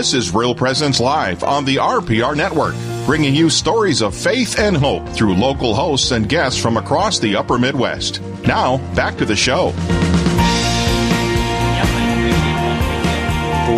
This 0.00 0.14
is 0.14 0.34
Real 0.34 0.54
Presence 0.54 0.98
Live 0.98 1.44
on 1.44 1.66
the 1.66 1.76
RPR 1.76 2.34
Network, 2.34 2.74
bringing 3.04 3.34
you 3.34 3.50
stories 3.50 4.00
of 4.00 4.16
faith 4.16 4.58
and 4.58 4.74
hope 4.74 5.06
through 5.10 5.34
local 5.34 5.74
hosts 5.74 6.10
and 6.10 6.26
guests 6.26 6.58
from 6.58 6.78
across 6.78 7.18
the 7.18 7.36
upper 7.36 7.58
Midwest. 7.58 8.22
Now, 8.46 8.78
back 8.94 9.18
to 9.18 9.26
the 9.26 9.36
show. 9.36 9.74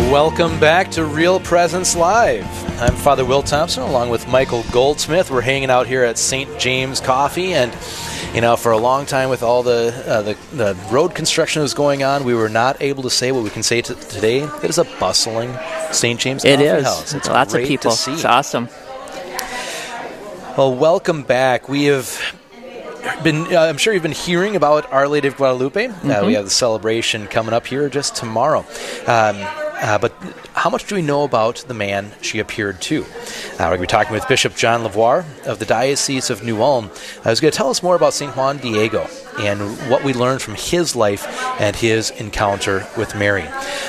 Welcome 0.09 0.57
back 0.61 0.91
to 0.91 1.03
Real 1.03 1.41
Presence 1.41 1.93
Live. 1.93 2.45
I'm 2.81 2.95
Father 2.95 3.25
Will 3.25 3.43
Thompson 3.43 3.83
along 3.83 4.09
with 4.09 4.25
Michael 4.29 4.63
Goldsmith. 4.71 5.29
We're 5.29 5.41
hanging 5.41 5.69
out 5.69 5.87
here 5.87 6.05
at 6.05 6.17
St. 6.17 6.57
James 6.57 7.01
Coffee 7.01 7.53
and 7.53 7.73
you 8.33 8.41
know, 8.41 8.55
for 8.55 8.71
a 8.71 8.77
long 8.77 9.05
time 9.05 9.29
with 9.29 9.43
all 9.43 9.61
the, 9.61 9.93
uh, 10.07 10.21
the, 10.23 10.37
the 10.53 10.75
road 10.91 11.13
construction 11.13 11.59
that 11.59 11.63
was 11.63 11.75
going 11.75 12.03
on, 12.03 12.23
we 12.23 12.33
were 12.33 12.49
not 12.49 12.81
able 12.81 13.03
to 13.03 13.09
say 13.09 13.31
what 13.31 13.43
we 13.43 13.49
can 13.51 13.61
say 13.61 13.81
t- 13.81 13.93
today. 13.93 14.41
It 14.41 14.69
is 14.69 14.79
a 14.79 14.85
bustling 14.99 15.55
St. 15.91 16.19
James 16.19 16.43
it 16.43 16.59
is. 16.59 16.83
House. 16.83 17.13
It's 17.13 17.27
lots 17.27 17.53
of 17.53 17.63
people. 17.63 17.91
It's 17.91 18.25
awesome. 18.25 18.69
Well, 20.57 20.75
welcome 20.75 21.23
back. 21.23 21.69
We 21.69 21.85
have 21.85 22.39
been, 23.23 23.53
uh, 23.53 23.61
I'm 23.61 23.77
sure 23.77 23.93
you've 23.93 24.03
been 24.03 24.11
hearing 24.11 24.55
about 24.55 24.91
Our 24.91 25.07
Lady 25.07 25.27
of 25.27 25.35
Guadalupe. 25.35 25.87
Mm-hmm. 25.87 26.11
Uh, 26.11 26.25
we 26.25 26.33
have 26.33 26.45
the 26.45 26.51
celebration 26.51 27.27
coming 27.27 27.53
up 27.53 27.67
here 27.67 27.87
just 27.87 28.15
tomorrow. 28.15 28.65
Um, 29.05 29.62
uh, 29.83 29.97
but 29.99 30.11
how 30.53 30.69
much 30.69 30.87
do 30.87 30.95
we 30.95 31.01
know 31.01 31.23
about 31.23 31.57
the 31.67 31.73
man 31.73 32.11
she 32.21 32.39
appeared 32.39 32.81
to? 32.83 33.03
Uh, 33.03 33.05
we're 33.59 33.65
going 33.65 33.77
to 33.77 33.81
be 33.81 33.87
talking 33.87 34.13
with 34.13 34.27
Bishop 34.27 34.55
John 34.55 34.81
LeVoir 34.83 35.25
of 35.45 35.59
the 35.59 35.65
Diocese 35.65 36.29
of 36.29 36.43
New 36.43 36.61
Ulm. 36.61 36.89
Uh, 37.23 37.29
he's 37.29 37.39
going 37.39 37.51
to 37.51 37.57
tell 37.57 37.69
us 37.69 37.83
more 37.83 37.95
about 37.95 38.13
St. 38.13 38.35
Juan 38.35 38.57
Diego 38.57 39.07
and 39.39 39.59
what 39.89 40.03
we 40.03 40.13
learned 40.13 40.41
from 40.41 40.55
his 40.55 40.95
life 40.95 41.27
and 41.59 41.75
his 41.75 42.09
encounter 42.11 42.87
with 42.97 43.13
Mary. 43.15 43.45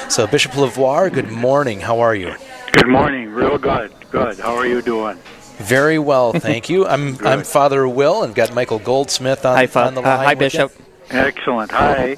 So, 0.08 0.26
Bishop 0.26 0.52
LeVoir, 0.52 1.10
good 1.12 1.30
morning. 1.30 1.80
How 1.80 2.00
are 2.00 2.14
you? 2.14 2.34
Good 2.72 2.88
morning. 2.88 3.30
Real 3.30 3.56
good. 3.56 3.92
Good. 4.10 4.38
How 4.40 4.56
are 4.56 4.66
you 4.66 4.82
doing? 4.82 5.16
Very 5.58 6.00
well, 6.00 6.32
thank 6.48 6.68
you. 6.68 6.84
I'm 6.86 7.16
I'm 7.24 7.44
Father 7.44 7.86
Will 7.86 8.24
and 8.24 8.34
got 8.34 8.52
Michael 8.52 8.80
Goldsmith 8.80 9.46
on, 9.46 9.56
Hi, 9.56 9.66
Fa- 9.68 9.84
on 9.86 9.94
the 9.94 10.00
uh, 10.00 10.04
line. 10.04 10.18
hi, 10.18 10.34
with 10.34 10.54
you. 10.54 10.60
Bishop. 10.68 10.72
Excellent. 11.10 11.70
Hi. 11.70 12.16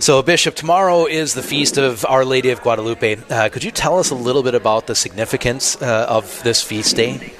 So, 0.00 0.22
Bishop, 0.22 0.54
tomorrow 0.54 1.06
is 1.06 1.34
the 1.34 1.42
feast 1.42 1.78
of 1.78 2.04
Our 2.04 2.24
Lady 2.24 2.50
of 2.50 2.60
Guadalupe. 2.60 3.16
Uh, 3.30 3.48
could 3.48 3.64
you 3.64 3.70
tell 3.70 3.98
us 3.98 4.10
a 4.10 4.14
little 4.14 4.42
bit 4.42 4.54
about 4.54 4.86
the 4.86 4.94
significance 4.94 5.80
uh, 5.80 6.06
of 6.08 6.42
this 6.42 6.62
feast 6.62 6.96
day? 6.96 7.32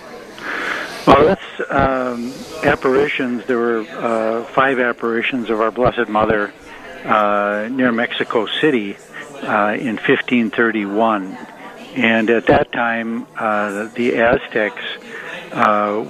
Well, 1.06 1.27
that's 1.27 1.70
um, 1.70 2.33
apparitions. 2.62 3.44
There 3.44 3.58
were 3.58 3.80
uh, 3.80 4.44
five 4.44 4.78
apparitions 4.78 5.50
of 5.50 5.61
our 5.61 5.70
Blessed 5.70 6.08
Mother 6.08 6.55
uh, 7.05 7.69
near 7.70 7.92
Mexico 7.92 8.46
City 8.46 8.96
uh, 9.42 9.77
in 9.78 9.96
1531. 9.96 11.36
And 11.96 12.30
at 12.30 12.46
that 12.46 12.72
time, 12.72 13.27
uh, 13.36 13.89
the 13.89 14.16
Aztecs 14.16 14.83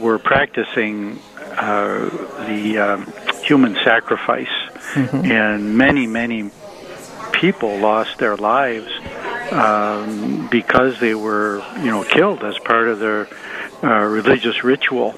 were 0.00 0.20
practicing 0.20 1.18
the 1.56 2.78
um, 2.78 3.12
human 3.42 3.74
sacrifice, 3.82 4.63
and 4.96 5.76
many, 5.76 6.06
many 6.06 6.50
people 7.32 7.76
lost 7.78 8.18
their 8.18 8.36
lives 8.36 8.90
um, 9.52 10.48
because 10.50 11.00
they 11.00 11.14
were, 11.14 11.64
you 11.78 11.86
know, 11.86 12.04
killed 12.04 12.42
as 12.44 12.58
part 12.60 12.88
of 12.88 12.98
their 12.98 13.28
uh, 13.82 14.04
religious 14.04 14.64
ritual. 14.64 15.14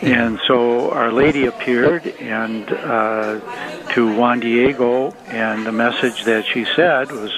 And 0.00 0.38
so 0.46 0.90
Our 0.92 1.12
Lady 1.12 1.46
appeared 1.46 2.06
and 2.06 2.70
uh, 2.70 3.40
to 3.94 4.16
Juan 4.16 4.40
Diego, 4.40 5.10
and 5.26 5.66
the 5.66 5.72
message 5.72 6.24
that 6.24 6.46
she 6.46 6.64
said 6.76 7.10
was 7.10 7.32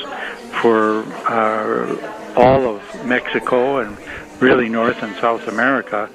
for 0.60 1.02
uh, 1.26 2.34
all 2.36 2.66
of 2.76 3.06
Mexico 3.06 3.78
and 3.78 3.96
really 4.40 4.68
North 4.68 5.02
and 5.02 5.16
South 5.16 5.48
America 5.48 6.10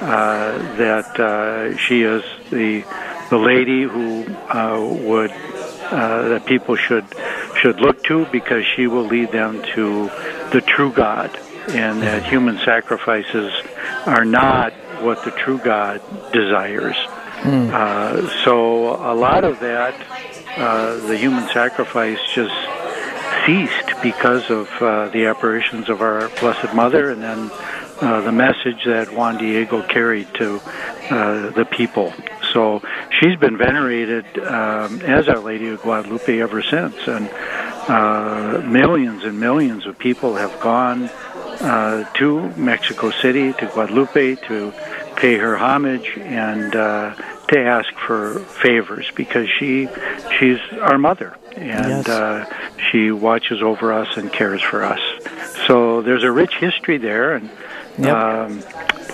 uh, 0.00 0.76
that 0.76 1.20
uh, 1.20 1.76
she 1.76 2.02
is 2.02 2.22
the 2.50 2.82
the 3.30 3.38
lady 3.38 3.82
who 3.82 4.24
uh, 4.48 4.80
would 4.80 5.30
uh, 5.30 6.28
that 6.28 6.46
people 6.46 6.76
should 6.76 7.04
should 7.56 7.80
look 7.80 8.02
to 8.04 8.26
because 8.26 8.64
she 8.76 8.86
will 8.86 9.04
lead 9.06 9.30
them 9.30 9.62
to 9.74 10.10
the 10.52 10.62
true 10.66 10.92
God, 10.92 11.36
and 11.68 12.02
that 12.02 12.24
human 12.24 12.58
sacrifices 12.58 13.52
are 14.06 14.24
not 14.24 14.72
what 15.02 15.24
the 15.24 15.30
true 15.30 15.58
God 15.58 16.00
desires. 16.32 16.96
Uh, 17.72 18.28
so 18.44 18.94
a 18.94 19.14
lot 19.14 19.44
of 19.44 19.60
that, 19.60 19.94
uh, 20.56 20.96
the 21.06 21.16
human 21.16 21.46
sacrifice 21.48 22.18
just 22.34 22.54
ceased 23.44 24.02
because 24.02 24.50
of 24.50 24.68
uh, 24.80 25.08
the 25.08 25.26
apparitions 25.26 25.90
of 25.90 26.00
our 26.00 26.28
Blessed 26.40 26.74
Mother, 26.74 27.10
and 27.10 27.22
then 27.22 27.50
uh, 28.00 28.20
the 28.22 28.32
message 28.32 28.84
that 28.86 29.12
Juan 29.12 29.36
Diego 29.36 29.82
carried 29.82 30.32
to 30.34 30.60
uh, 31.10 31.50
the 31.50 31.66
people. 31.70 32.12
So 32.54 32.82
she's 33.20 33.36
been 33.36 33.58
venerated 33.58 34.24
um, 34.38 35.02
as 35.02 35.28
Our 35.28 35.40
Lady 35.40 35.68
of 35.68 35.82
Guadalupe 35.82 36.40
ever 36.40 36.62
since, 36.62 36.94
and 37.08 37.28
uh, 37.90 38.62
millions 38.64 39.24
and 39.24 39.38
millions 39.40 39.86
of 39.86 39.98
people 39.98 40.36
have 40.36 40.58
gone 40.60 41.10
uh, 41.60 42.04
to 42.14 42.48
Mexico 42.56 43.10
City, 43.10 43.52
to 43.54 43.66
Guadalupe, 43.66 44.36
to 44.36 44.72
pay 45.16 45.36
her 45.36 45.56
homage 45.56 46.16
and 46.16 46.76
uh, 46.76 47.14
to 47.48 47.58
ask 47.58 47.92
for 48.06 48.38
favors 48.38 49.10
because 49.16 49.48
she 49.58 49.88
she's 50.38 50.58
our 50.80 50.96
mother 50.98 51.36
and 51.56 52.06
Yes. 52.06 52.08
uh, 52.08 52.46
she 52.90 53.10
watches 53.10 53.62
over 53.62 53.92
us 53.92 54.16
and 54.16 54.32
cares 54.32 54.62
for 54.62 54.84
us. 54.84 55.00
So 55.66 56.02
there's 56.02 56.22
a 56.24 56.30
rich 56.30 56.54
history 56.56 56.98
there, 56.98 57.34
and 57.34 57.50
Yep. 57.98 58.16
um, 58.16 58.62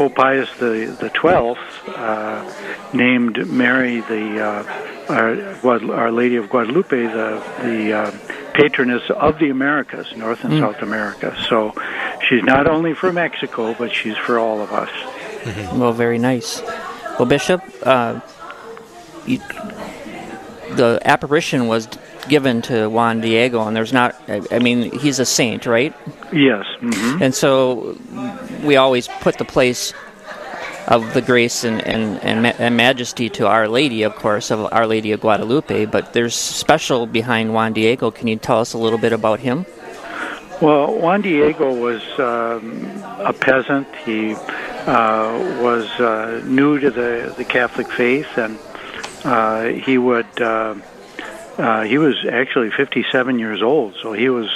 Pope 0.01 0.15
Pius 0.15 0.49
the 0.57 0.97
the 0.99 1.11
twelfth 1.11 1.61
uh, 1.87 2.51
named 2.95 3.47
Mary 3.47 4.01
the 4.01 4.41
uh, 4.41 4.65
our, 5.11 5.93
our 5.93 6.11
Lady 6.11 6.37
of 6.37 6.49
Guadalupe 6.49 6.89
the 6.89 7.45
the 7.63 7.93
uh, 7.93 8.11
patroness 8.55 9.03
of 9.11 9.39
the 9.39 9.51
Americas, 9.51 10.17
North 10.17 10.43
and 10.43 10.59
South 10.59 10.81
America. 10.81 11.37
So 11.51 11.75
she's 12.27 12.43
not 12.43 12.67
only 12.67 12.95
for 12.95 13.13
Mexico, 13.13 13.75
but 13.75 13.93
she's 13.93 14.17
for 14.17 14.39
all 14.39 14.63
of 14.63 14.73
us. 14.73 14.89
Well, 15.75 15.93
very 15.93 16.19
nice. 16.19 16.63
Well, 17.19 17.27
Bishop, 17.27 17.63
uh, 17.83 18.21
you, 19.27 19.37
the 20.77 20.99
apparition 21.05 21.67
was 21.67 21.89
given 22.31 22.63
to 22.63 22.89
Juan 22.89 23.21
Diego, 23.21 23.67
and 23.67 23.77
there's 23.77 23.93
not. 23.93 24.17
I, 24.29 24.59
mean, 24.59 24.91
he's 24.99 25.19
a 25.19 25.27
saint, 25.27 25.67
right? 25.67 25.93
Yes. 26.33 26.65
hmm 26.81 27.19
And 27.21 27.35
so 27.35 27.99
we 28.65 28.77
always 28.77 29.09
put 29.21 29.37
the 29.37 29.45
place 29.45 29.93
of 30.87 31.13
the 31.15 31.21
grace 31.21 31.63
and, 31.65 31.83
and, 31.87 32.19
and, 32.23 32.43
ma- 32.43 32.57
and 32.59 32.77
majesty 32.77 33.29
to 33.29 33.47
Our 33.47 33.69
Lady, 33.69 34.03
of 34.03 34.15
course, 34.17 34.51
of 34.51 34.73
Our 34.73 34.87
Lady 34.87 35.13
of 35.13 35.21
Guadalupe. 35.21 35.87
But 35.87 36.15
there's 36.15 36.35
special 36.35 37.07
behind 37.07 37.53
Juan 37.53 37.73
Diego. 37.75 38.11
Can 38.11 38.27
you 38.29 38.37
tell 38.37 38.61
us 38.61 38.73
a 38.73 38.79
little 38.79 38.99
bit 38.99 39.13
about 39.13 39.41
him? 39.41 39.67
Well, 40.61 40.95
Juan 40.95 41.23
Diego 41.23 41.73
was 41.73 42.03
um, 42.19 42.87
a 43.19 43.33
peasant. 43.33 43.89
He 44.05 44.35
uh, 44.35 45.59
was 45.63 45.89
uh, 46.01 46.43
new 46.45 46.79
to 46.79 46.91
the, 46.91 47.35
the 47.37 47.45
Catholic 47.45 47.91
faith, 47.91 48.37
and 48.37 48.59
uh, 49.25 49.65
he 49.87 49.97
would 49.97 50.33
uh, 51.61 51.83
he 51.83 51.99
was 51.99 52.17
actually 52.27 52.71
57 52.71 53.39
years 53.39 53.63
old, 53.63 53.95
so 54.03 54.13
he 54.13 54.29
was 54.29 54.49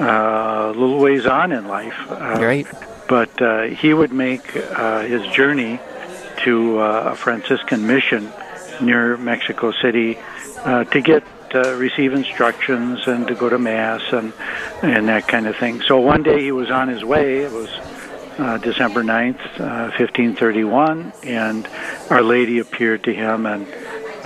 uh, 0.00 0.04
a 0.04 0.72
little 0.72 0.98
ways 0.98 1.26
on 1.26 1.52
in 1.52 1.68
life. 1.68 1.98
Uh, 2.10 2.38
Right. 2.40 2.66
But 3.08 3.40
uh, 3.40 3.62
he 3.64 3.94
would 3.94 4.12
make 4.12 4.56
uh, 4.56 5.02
his 5.02 5.26
journey 5.32 5.80
to 6.44 6.78
uh, 6.80 7.10
a 7.12 7.16
Franciscan 7.16 7.86
mission 7.86 8.32
near 8.80 9.16
Mexico 9.16 9.72
City 9.72 10.18
uh, 10.58 10.84
to 10.84 11.00
get 11.00 11.24
uh, 11.54 11.74
receive 11.76 12.12
instructions 12.12 13.06
and 13.06 13.26
to 13.26 13.34
go 13.34 13.48
to 13.48 13.58
mass 13.58 14.02
and 14.12 14.32
and 14.82 15.08
that 15.08 15.26
kind 15.26 15.46
of 15.46 15.56
thing. 15.56 15.80
So 15.82 15.98
one 16.00 16.22
day 16.22 16.42
he 16.42 16.52
was 16.52 16.70
on 16.70 16.88
his 16.88 17.02
way. 17.04 17.38
It 17.38 17.52
was 17.52 17.70
uh, 18.38 18.58
December 18.58 19.02
9th, 19.02 19.40
uh, 19.58 19.90
1531, 19.98 21.12
and 21.24 21.68
Our 22.10 22.22
Lady 22.22 22.58
appeared 22.60 23.04
to 23.04 23.12
him 23.12 23.46
and 23.46 23.66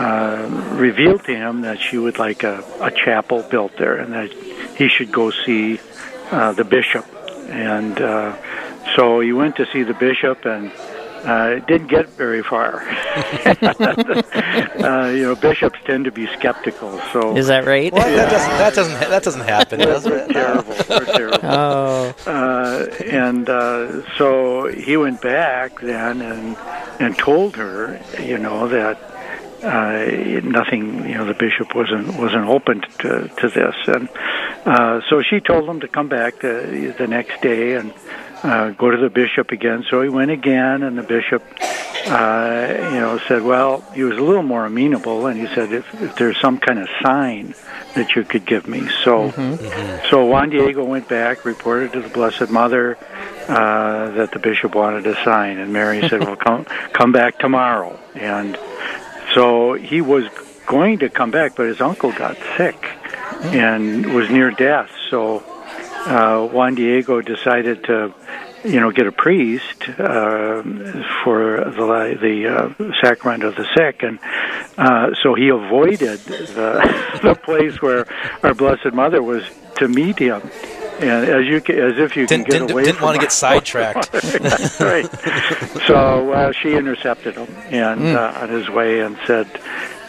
uh, 0.02 0.48
revealed 0.88 1.22
to 1.24 1.34
him 1.34 1.60
that 1.62 1.78
she 1.80 1.96
would 1.98 2.18
like 2.18 2.42
a, 2.42 2.56
a 2.80 2.90
chapel 2.90 3.42
built 3.54 3.72
there 3.78 3.96
and 4.02 4.12
that 4.12 4.30
he 4.76 4.88
should 4.88 5.12
go 5.12 5.30
see 5.30 5.80
uh, 6.30 6.52
the 6.52 6.64
bishop. 6.64 7.06
And 7.48 8.00
uh, 8.00 8.36
so 8.96 9.20
he 9.20 9.32
went 9.32 9.54
to 9.56 9.66
see 9.72 9.82
the 9.84 9.94
bishop 9.94 10.44
and 10.44 10.72
uh, 11.24 11.54
it 11.56 11.66
didn't 11.68 11.86
get 11.86 12.08
very 12.24 12.42
far. 12.42 12.80
uh, 13.46 15.12
you 15.14 15.22
know, 15.22 15.36
bishops 15.40 15.78
tend 15.84 16.04
to 16.06 16.10
be 16.10 16.26
skeptical. 16.38 16.98
So 17.12 17.36
Is 17.36 17.46
that 17.46 17.64
right? 17.64 17.92
What? 17.92 18.06
That 18.06 18.30
doesn't 18.30 18.58
that 18.58 18.74
doesn't 18.74 19.10
that 19.10 19.22
doesn't 19.22 19.40
happen, 19.42 19.78
does 19.78 20.02
they're 20.04 20.18
it? 20.24 20.30
terrible. 20.32 20.74
They're 20.88 21.04
terrible. 21.04 21.38
Oh, 21.44 22.14
Uh, 22.26 22.86
and 23.04 23.48
uh, 23.48 24.02
so 24.16 24.66
he 24.66 24.96
went 24.96 25.20
back 25.22 25.80
then 25.80 26.22
and 26.22 26.56
and 26.98 27.16
told 27.16 27.54
her, 27.56 28.00
you 28.20 28.38
know, 28.38 28.66
that 28.68 28.96
uh, 29.62 30.40
nothing, 30.42 31.08
you 31.08 31.14
know, 31.14 31.24
the 31.24 31.34
bishop 31.34 31.74
wasn't 31.74 32.18
wasn't 32.18 32.46
open 32.48 32.82
to 33.00 33.28
to 33.28 33.48
this, 33.48 33.76
and 33.86 34.08
uh, 34.64 35.00
so 35.08 35.22
she 35.22 35.40
told 35.40 35.68
him 35.68 35.80
to 35.80 35.88
come 35.88 36.08
back 36.08 36.40
the, 36.40 36.94
the 36.98 37.06
next 37.06 37.40
day 37.42 37.74
and 37.74 37.92
uh, 38.42 38.70
go 38.70 38.90
to 38.90 38.96
the 38.96 39.10
bishop 39.10 39.50
again. 39.50 39.84
So 39.88 40.02
he 40.02 40.08
went 40.08 40.30
again, 40.30 40.82
and 40.82 40.98
the 40.98 41.02
bishop, 41.02 41.42
uh, 42.06 42.66
you 42.92 43.00
know, 43.00 43.20
said, 43.28 43.42
well, 43.42 43.80
he 43.94 44.02
was 44.02 44.18
a 44.18 44.20
little 44.20 44.42
more 44.42 44.66
amenable, 44.66 45.26
and 45.26 45.40
he 45.40 45.52
said, 45.54 45.72
if, 45.72 46.02
if 46.02 46.16
there's 46.16 46.40
some 46.40 46.58
kind 46.58 46.78
of 46.78 46.88
sign 47.02 47.54
that 47.94 48.16
you 48.16 48.24
could 48.24 48.46
give 48.46 48.66
me. 48.66 48.80
So, 49.04 49.30
mm-hmm. 49.30 50.08
so 50.10 50.24
Juan 50.26 50.50
Diego 50.50 50.84
went 50.84 51.08
back, 51.08 51.44
reported 51.44 51.92
to 51.92 52.00
the 52.00 52.08
Blessed 52.08 52.50
Mother 52.50 52.98
uh, 53.48 54.10
that 54.10 54.30
the 54.32 54.38
bishop 54.38 54.74
wanted 54.74 55.06
a 55.06 55.14
sign, 55.24 55.58
and 55.58 55.72
Mary 55.72 56.08
said, 56.08 56.20
well, 56.24 56.36
come 56.36 56.64
come 56.92 57.12
back 57.12 57.38
tomorrow. 57.38 57.98
And 58.14 58.56
so 59.34 59.74
he 59.74 60.00
was 60.00 60.24
going 60.66 60.98
to 61.00 61.08
come 61.08 61.30
back, 61.30 61.56
but 61.56 61.66
his 61.66 61.80
uncle 61.80 62.12
got 62.12 62.36
sick 62.56 62.76
and 63.42 64.14
was 64.14 64.30
near 64.30 64.50
death. 64.50 64.90
So 65.10 65.42
uh, 66.06 66.46
Juan 66.46 66.74
Diego 66.74 67.20
decided 67.20 67.84
to, 67.84 68.14
you 68.64 68.80
know, 68.80 68.90
get 68.90 69.06
a 69.06 69.12
priest 69.12 69.88
uh, 69.88 70.62
for 71.24 71.64
the 71.64 72.18
the 72.20 72.48
uh, 72.48 72.92
sacrament 73.02 73.44
of 73.44 73.56
the 73.56 73.66
sick, 73.76 74.02
and 74.02 74.18
uh, 74.78 75.14
so 75.22 75.34
he 75.34 75.48
avoided 75.48 76.18
the 76.20 77.18
the 77.22 77.34
place 77.34 77.80
where 77.80 78.06
our 78.42 78.54
Blessed 78.54 78.92
Mother 78.92 79.22
was 79.22 79.44
to 79.76 79.88
meet 79.88 80.18
him. 80.18 80.42
And 81.00 81.28
as 81.28 81.46
you 81.46 81.56
as 81.56 81.98
if 81.98 82.16
you 82.16 82.26
didn't, 82.26 82.28
can 82.28 82.42
get 82.44 82.50
didn't, 82.52 82.70
away 82.70 82.84
didn't 82.84 83.00
want 83.00 83.16
to 83.16 83.20
get 83.20 83.32
sidetracked. 83.32 84.12
right. 84.80 85.08
So 85.86 86.32
uh, 86.32 86.52
she 86.52 86.74
intercepted 86.74 87.34
him 87.34 87.48
and 87.70 88.00
Mm. 88.00 88.14
uh, 88.16 88.40
on 88.42 88.48
his 88.48 88.68
way 88.68 89.00
and 89.00 89.18
said, 89.26 89.48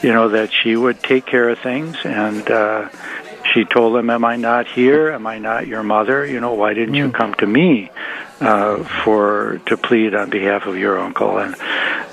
you 0.01 0.13
know, 0.13 0.29
that 0.29 0.51
she 0.51 0.75
would 0.75 1.01
take 1.01 1.25
care 1.25 1.49
of 1.49 1.59
things 1.59 1.97
and. 2.05 2.49
Uh, 2.49 2.89
she 3.53 3.65
told 3.65 3.95
him, 3.97 4.09
"Am 4.09 4.23
I 4.23 4.37
not 4.37 4.67
here? 4.67 5.11
Am 5.11 5.27
I 5.27 5.37
not 5.37 5.67
your 5.67 5.83
mother? 5.83 6.25
You 6.25 6.39
know, 6.39 6.53
why 6.53 6.73
didn't 6.73 6.93
you 6.93 7.11
come 7.11 7.33
to 7.35 7.45
me 7.45 7.91
uh, 8.39 8.83
for 9.03 9.59
to 9.65 9.75
plead 9.75 10.15
on 10.15 10.29
behalf 10.29 10.65
of 10.65 10.77
your 10.77 10.97
uncle?" 10.97 11.37
And 11.37 11.53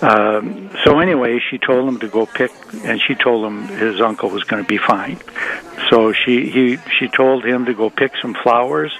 um, 0.03 0.71
so, 0.85 0.99
anyway, 0.99 1.41
she 1.51 1.59
told 1.59 1.89
him 1.89 2.01
to 2.01 2.09
go 2.09 2.27
pick, 2.27 2.53
and 2.85 3.01
she 3.01 3.15
told 3.15 3.45
him 3.45 3.69
his 3.69 4.01
uncle 4.01 4.31
was 4.31 4.45
going 4.45 4.63
to 4.63 4.69
be 4.69 4.79
fine. 4.79 5.19
So 5.91 6.13
she 6.13 6.51
he 6.51 6.79
she 6.99 7.09
told 7.09 7.45
him 7.45 7.67
to 7.67 7.75
go 7.75 7.91
pick 7.91 8.13
some 8.21 8.35
flowers, 8.35 8.93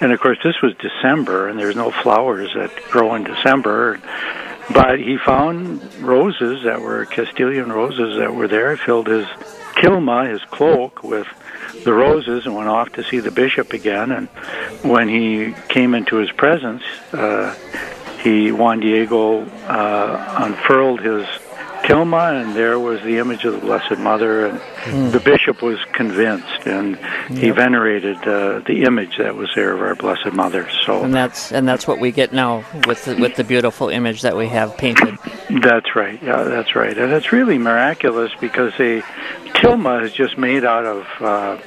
and 0.00 0.12
of 0.12 0.20
course, 0.20 0.38
this 0.42 0.60
was 0.62 0.74
December, 0.76 1.48
and 1.48 1.58
there's 1.58 1.76
no 1.76 1.90
flowers 1.90 2.50
that 2.54 2.70
grow 2.90 3.14
in 3.14 3.24
December. 3.24 4.00
But 4.72 4.98
he 4.98 5.16
found 5.16 5.82
roses 6.02 6.64
that 6.64 6.80
were 6.80 7.06
Castilian 7.06 7.72
roses 7.72 8.18
that 8.18 8.34
were 8.34 8.48
there. 8.48 8.76
Filled 8.76 9.06
his 9.06 9.26
tilma, 9.76 10.30
his 10.30 10.42
cloak, 10.50 11.02
with 11.02 11.26
the 11.84 11.92
roses 11.92 12.46
and 12.46 12.54
went 12.54 12.68
off 12.68 12.92
to 12.92 13.04
see 13.04 13.20
the 13.20 13.30
bishop 13.30 13.72
again. 13.72 14.10
And 14.10 14.28
when 14.82 15.08
he 15.08 15.54
came 15.68 15.94
into 15.94 16.16
his 16.16 16.30
presence, 16.32 16.82
uh, 17.12 17.54
he 18.22 18.52
Juan 18.52 18.80
Diego 18.80 19.44
uh, 19.66 20.34
unfurled 20.38 21.00
his 21.00 21.26
tilma, 21.82 22.42
and 22.42 22.54
there 22.54 22.78
was 22.78 23.00
the 23.02 23.18
image 23.18 23.44
of 23.44 23.54
the 23.54 23.60
Blessed 23.60 23.98
Mother. 23.98 24.46
And 24.46 25.12
the 25.12 25.20
bishop 25.20 25.62
was 25.62 25.78
convinced, 25.92 26.66
and 26.66 26.96
he 27.36 27.50
venerated 27.50 28.16
uh, 28.18 28.60
the 28.60 28.82
image 28.84 29.16
that 29.18 29.34
was 29.36 29.50
there 29.54 29.72
of 29.72 29.80
our 29.80 29.94
Blessed 29.94 30.32
Mother. 30.32 30.68
So 30.84 31.02
And 31.02 31.14
that's 31.14 31.52
and 31.52 31.66
that's 31.66 31.86
what 31.86 31.98
we 31.98 32.12
get 32.12 32.32
now 32.32 32.64
with 32.86 33.04
the, 33.04 33.16
with 33.16 33.36
the 33.36 33.44
beautiful 33.44 33.88
image 33.88 34.22
that 34.22 34.36
we 34.36 34.48
have 34.48 34.76
painted. 34.76 35.18
That's 35.62 35.94
right. 35.94 36.22
Yeah, 36.22 36.44
that's 36.44 36.74
right. 36.74 36.96
And 36.96 37.12
it's 37.12 37.32
really 37.32 37.58
miraculous 37.58 38.32
because 38.40 38.72
the 38.76 39.02
tilma 39.54 40.04
is 40.04 40.12
just 40.12 40.36
made 40.36 40.64
out 40.64 40.84
of 40.84 41.06
uh, 41.20 41.58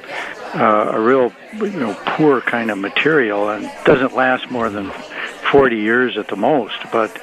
uh, 0.53 0.91
a 0.93 0.99
real, 0.99 1.33
you 1.53 1.79
know, 1.79 1.97
poor 2.05 2.41
kind 2.41 2.69
of 2.69 2.77
material 2.77 3.49
and 3.49 3.69
doesn't 3.85 4.13
last 4.13 4.51
more 4.51 4.69
than 4.69 4.91
40 5.51 5.75
years 5.75 6.17
at 6.17 6.27
the 6.27 6.35
most. 6.35 6.77
But 6.91 7.13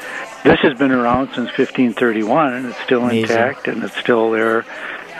this 0.45 0.61
has 0.61 0.77
been 0.79 0.93
around 0.93 1.29
since 1.29 1.49
1531 1.49 2.53
and 2.53 2.67
it's 2.67 2.81
still 2.83 3.05
Amazing. 3.05 3.23
intact 3.23 3.69
and 3.69 3.83
it's 3.83 3.97
still 3.97 4.31
there 4.31 4.65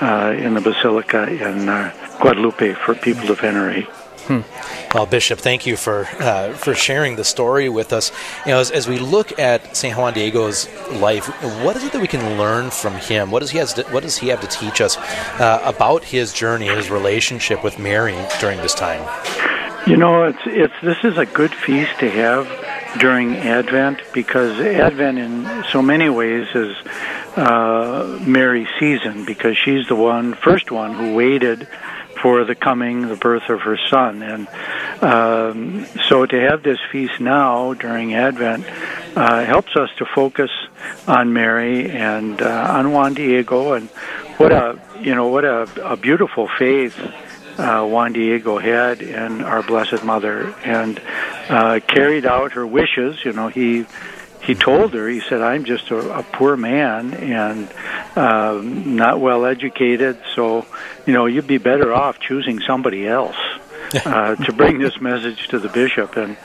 uh, 0.01 0.35
in 0.37 0.55
the 0.55 0.61
basilica 0.61 1.29
in 1.29 1.69
uh, 1.69 1.93
Guadalupe 2.21 2.75
for 2.75 2.95
people 2.95 3.27
to 3.27 3.35
venerate. 3.35 3.87
Well, 4.95 5.07
Bishop, 5.07 5.39
thank 5.39 5.67
you 5.67 5.77
for 5.77 6.07
uh, 6.21 6.53
for 6.53 6.75
sharing 6.75 7.17
the 7.17 7.25
story 7.25 7.71
with 7.71 7.95
us. 7.95 8.13
You 8.45 8.53
know, 8.53 8.61
as, 8.61 8.71
as 8.71 8.87
we 8.87 8.99
look 8.99 9.39
at 9.39 9.75
Saint 9.75 9.97
Juan 9.97 10.13
Diego's 10.13 10.69
life, 10.93 11.29
what 11.63 11.77
is 11.77 11.85
it 11.85 11.93
that 11.93 12.03
we 12.03 12.09
can 12.09 12.39
learn 12.39 12.71
from 12.71 12.95
him? 12.95 13.31
What 13.31 13.41
does 13.41 13.51
he 13.51 13.59
has 13.59 13.73
to, 13.75 13.85
What 13.85 14.03
does 14.03 14.19
he 14.19 14.29
have 14.29 14.43
to 14.43 14.47
teach 14.47 14.83
us 14.83 14.99
uh, 14.99 15.63
about 15.65 16.05
his 16.05 16.35
journey, 16.35 16.67
his 16.67 16.91
relationship 16.91 17.65
with 17.65 17.79
Mary 17.79 18.17
during 18.39 18.59
this 18.59 18.75
time? 18.75 19.01
You 19.87 19.97
know, 19.97 20.25
it's 20.25 20.43
it's 20.45 20.75
this 20.83 20.99
is 21.05 21.17
a 21.17 21.25
good 21.25 21.55
feast 21.55 21.99
to 22.01 22.11
have 22.11 22.47
during 22.99 23.37
Advent 23.37 24.01
because 24.13 24.59
Advent, 24.61 25.19
in 25.19 25.65
so 25.71 25.83
many 25.83 26.09
ways, 26.09 26.49
is 26.55 26.77
uh, 27.37 28.19
Mary's 28.27 28.69
season 28.79 29.25
because 29.25 29.57
she's 29.57 29.87
the 29.89 29.95
one, 29.95 30.35
first 30.35 30.71
one, 30.71 30.95
who 30.95 31.15
waited 31.15 31.69
for 32.21 32.45
the 32.45 32.55
coming, 32.55 33.09
the 33.09 33.17
birth 33.17 33.49
of 33.49 33.61
her 33.61 33.79
son, 33.89 34.23
and 34.23 34.49
um, 35.03 35.87
so 36.09 36.27
to 36.27 36.41
have 36.41 36.65
this 36.65 36.79
feast 36.91 37.21
now 37.21 37.75
during 37.75 38.15
Advent 38.15 38.65
uh, 39.17 39.45
helps 39.45 39.77
us 39.77 39.89
to 39.99 40.05
focus 40.05 40.51
on 41.07 41.33
Mary 41.33 41.89
and 41.91 42.43
uh, 42.43 42.67
on 42.71 42.93
Juan 42.93 43.15
Diego, 43.15 43.75
and 43.75 43.89
what 44.39 44.51
a 44.51 44.81
you 45.01 45.15
know 45.15 45.29
what 45.29 45.45
a, 45.45 45.69
a 45.85 45.97
beautiful 45.97 46.49
faith 46.59 46.99
uh, 47.59 47.85
Juan 47.85 48.13
Diego 48.13 48.59
had 48.59 49.03
in 49.03 49.43
our 49.43 49.63
Blessed 49.63 50.05
Mother. 50.05 50.55
And 50.65 51.01
uh, 51.49 51.81
carried 51.87 52.27
out 52.27 52.53
her 52.53 52.67
wishes. 52.67 53.25
You 53.25 53.33
know, 53.33 53.49
he 53.49 53.87
he 54.43 54.55
told 54.55 54.95
her, 54.95 55.09
he 55.09 55.21
said, 55.21 55.41
"I'm 55.41 55.65
just 55.65 55.91
a, 55.91 56.19
a 56.19 56.23
poor 56.23 56.57
man 56.57 57.15
and 57.15 57.69
um, 58.17 58.97
not 58.97 59.21
well 59.21 59.45
educated, 59.45 60.19
so 60.35 60.67
you 61.07 61.13
know 61.13 61.27
you'd 61.27 61.47
be 61.47 61.59
better 61.59 61.93
off 61.93 62.19
choosing 62.21 62.61
somebody 62.61 63.07
else." 63.07 63.37
Uh, 64.05 64.37
to 64.37 64.53
bring 64.53 64.79
this 64.79 65.01
message 65.01 65.49
to 65.49 65.59
the 65.59 65.71
bishop, 65.71 66.15
and 66.19 66.37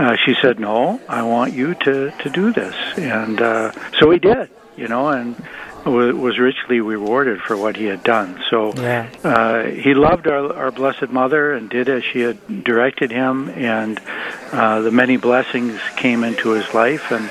uh, 0.00 0.16
she 0.26 0.34
said, 0.42 0.58
"No, 0.58 1.00
I 1.08 1.22
want 1.22 1.52
you 1.52 1.74
to 1.76 2.10
to 2.10 2.28
do 2.28 2.52
this," 2.52 2.74
and 2.96 3.40
uh, 3.40 3.70
so 4.00 4.10
he 4.10 4.18
did. 4.18 4.50
You 4.76 4.88
know, 4.88 5.06
and 5.06 5.36
was 5.84 6.38
richly 6.38 6.80
rewarded 6.80 7.40
for 7.40 7.56
what 7.56 7.76
he 7.76 7.86
had 7.86 8.02
done. 8.04 8.42
So 8.50 8.72
Yeah. 8.74 9.06
uh, 9.24 9.62
he 9.64 9.94
loved 9.94 10.26
our, 10.26 10.52
our 10.54 10.70
Blessed 10.70 11.10
Mother 11.10 11.52
and 11.52 11.68
did 11.70 11.88
as 11.88 12.04
she 12.04 12.20
had 12.20 12.64
directed 12.64 13.10
him, 13.10 13.48
and 13.50 14.00
uh, 14.52 14.80
the 14.80 14.90
many 14.90 15.16
blessings 15.16 15.80
came 15.96 16.24
into 16.24 16.50
his 16.50 16.72
life. 16.74 17.10
And 17.10 17.28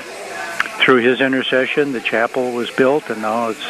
through 0.80 1.02
his 1.02 1.20
intercession, 1.20 1.92
the 1.92 2.00
chapel 2.00 2.52
was 2.52 2.70
built, 2.70 3.10
and 3.10 3.22
now 3.22 3.50
it's 3.50 3.66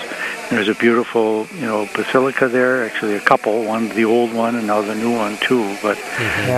there's 0.50 0.68
a 0.68 0.74
beautiful 0.74 1.46
you 1.54 1.66
know 1.66 1.86
basilica 1.94 2.48
there. 2.48 2.84
Actually, 2.84 3.16
a 3.16 3.20
couple, 3.20 3.64
one 3.64 3.88
the 3.90 4.04
old 4.04 4.32
one, 4.32 4.54
and 4.56 4.66
now 4.66 4.80
the 4.80 4.94
new 4.94 5.14
one 5.14 5.36
too. 5.38 5.76
But 5.82 5.98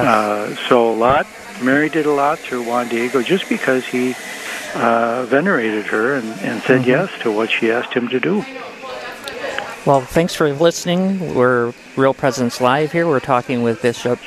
uh, 0.06 0.54
so 0.68 0.90
a 0.92 0.94
lot. 0.94 1.26
Mary 1.62 1.88
did 1.90 2.06
a 2.06 2.10
lot 2.12 2.38
through 2.38 2.62
Juan 2.66 2.88
Diego 2.88 3.22
just 3.22 3.46
because 3.48 3.84
he 3.84 4.14
uh, 4.74 5.26
venerated 5.26 5.86
her 5.86 6.14
and, 6.14 6.28
and 6.40 6.62
said 6.62 6.86
yes 6.86 7.10
to 7.22 7.30
what 7.30 7.50
she 7.50 7.70
asked 7.70 7.94
him 7.94 8.08
to 8.08 8.20
do. 8.20 8.44
Well, 9.86 10.02
thanks 10.02 10.34
for 10.34 10.52
listening. 10.52 11.34
We're 11.34 11.72
Real 11.96 12.14
Presence 12.14 12.60
Live 12.60 12.92
here. 12.92 13.06
We're 13.06 13.20
talking 13.20 13.62
with 13.62 13.80
Bishop 13.80 14.18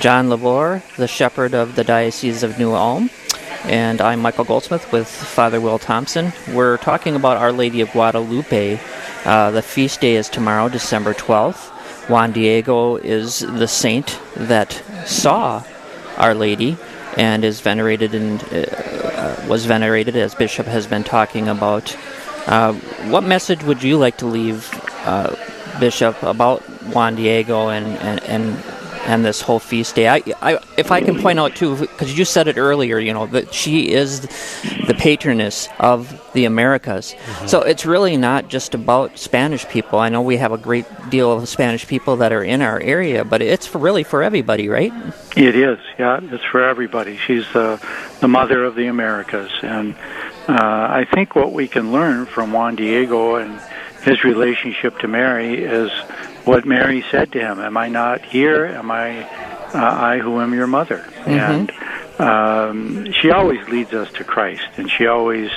John 0.00 0.28
LeVoir, 0.28 0.82
the 0.96 1.06
shepherd 1.06 1.54
of 1.54 1.76
the 1.76 1.84
Diocese 1.84 2.42
of 2.42 2.58
New 2.58 2.72
Ulm. 2.72 3.10
And 3.64 4.00
I'm 4.00 4.20
Michael 4.20 4.44
Goldsmith 4.44 4.90
with 4.92 5.08
Father 5.08 5.60
Will 5.60 5.78
Thompson. 5.78 6.32
We're 6.52 6.78
talking 6.78 7.16
about 7.16 7.36
Our 7.36 7.52
Lady 7.52 7.80
of 7.80 7.90
Guadalupe. 7.92 8.80
Uh, 9.24 9.50
the 9.50 9.62
feast 9.62 10.00
day 10.00 10.16
is 10.16 10.28
tomorrow, 10.28 10.68
December 10.68 11.14
12th. 11.14 11.68
Juan 12.08 12.32
Diego 12.32 12.96
is 12.96 13.40
the 13.40 13.68
saint 13.68 14.18
that 14.36 14.72
saw 15.06 15.62
Our 16.16 16.34
Lady 16.34 16.76
and 17.16 17.44
is 17.44 17.60
venerated 17.60 18.14
and 18.14 18.42
uh, 18.52 18.97
was 19.48 19.66
venerated, 19.66 20.16
as 20.16 20.34
Bishop 20.34 20.66
has 20.66 20.86
been 20.86 21.04
talking 21.04 21.48
about. 21.48 21.96
Uh, 22.46 22.72
what 23.12 23.24
message 23.24 23.62
would 23.64 23.82
you 23.82 23.98
like 23.98 24.16
to 24.18 24.26
leave, 24.26 24.68
uh, 25.04 25.34
Bishop, 25.80 26.22
about 26.22 26.62
Juan 26.94 27.16
Diego 27.16 27.68
and, 27.68 27.86
and, 27.98 28.22
and 28.24 28.64
and 29.08 29.24
this 29.24 29.40
whole 29.40 29.58
feast 29.58 29.96
day? 29.96 30.06
I, 30.08 30.22
I, 30.40 30.58
if 30.76 30.92
I 30.92 31.00
can 31.00 31.20
point 31.20 31.38
out 31.40 31.56
too, 31.56 31.76
because 31.76 32.16
you 32.16 32.24
said 32.24 32.46
it 32.46 32.58
earlier, 32.58 32.98
you 32.98 33.12
know 33.12 33.26
that 33.26 33.52
she 33.52 33.90
is 33.90 34.20
the 34.86 34.94
patroness 34.96 35.68
of 35.80 36.22
the 36.34 36.44
Americas. 36.44 37.14
So 37.46 37.62
it's 37.62 37.84
really 37.86 38.16
not 38.16 38.48
just 38.48 38.74
about 38.74 39.18
Spanish 39.18 39.66
people. 39.68 39.98
I 39.98 40.10
know 40.10 40.22
we 40.22 40.36
have 40.36 40.52
a 40.52 40.58
great 40.58 40.86
deal 41.10 41.32
of 41.32 41.48
Spanish 41.48 41.86
people 41.86 42.16
that 42.16 42.32
are 42.32 42.44
in 42.44 42.62
our 42.62 42.78
area, 42.80 43.24
but 43.24 43.42
it's 43.42 43.66
for 43.66 43.78
really 43.78 44.04
for 44.04 44.22
everybody, 44.22 44.68
right? 44.68 44.92
It 45.36 45.56
is, 45.56 45.78
yeah. 45.98 46.20
It's 46.22 46.44
for 46.44 46.62
everybody. 46.62 47.16
She's 47.16 47.50
the 47.52 47.80
the 48.20 48.28
mother 48.28 48.64
of 48.64 48.74
the 48.74 48.86
Americas, 48.86 49.52
and 49.62 49.94
uh, 50.48 50.54
I 51.00 51.06
think 51.12 51.34
what 51.34 51.52
we 51.52 51.66
can 51.68 51.92
learn 51.92 52.26
from 52.26 52.52
Juan 52.52 52.76
Diego 52.76 53.36
and 53.36 53.60
his 54.02 54.24
relationship 54.24 54.98
to 54.98 55.08
Mary 55.08 55.62
is 55.62 55.90
what 56.48 56.64
Mary 56.64 57.04
said 57.10 57.32
to 57.32 57.38
him, 57.38 57.60
"Am 57.60 57.76
I 57.76 57.88
not 57.88 58.24
here? 58.24 58.64
Am 58.64 58.90
I 58.90 59.22
uh, 59.22 59.78
I 60.12 60.18
who 60.18 60.40
am 60.40 60.54
your 60.54 60.66
mother?" 60.66 61.04
And 61.26 61.70
um, 62.18 63.12
she 63.12 63.30
always 63.30 63.68
leads 63.68 63.92
us 63.92 64.10
to 64.14 64.24
Christ, 64.24 64.66
and 64.76 64.90
she 64.90 65.06
always 65.06 65.50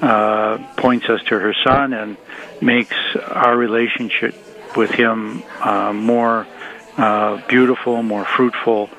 uh, 0.00 0.58
points 0.76 1.08
us 1.08 1.22
to 1.24 1.38
her 1.38 1.54
Son 1.64 1.92
and 1.92 2.16
makes 2.62 2.96
our 3.16 3.56
relationship 3.56 4.34
with 4.76 4.90
Him 4.90 5.42
uh, 5.60 5.92
more 5.92 6.46
uh, 6.96 7.42
beautiful, 7.48 8.02
more 8.02 8.24
fruitful. 8.24 8.90